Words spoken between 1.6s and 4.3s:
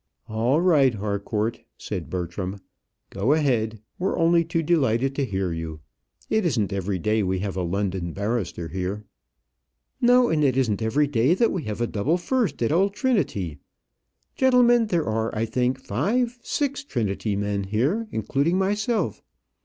said Bertram. "Go ahead; we're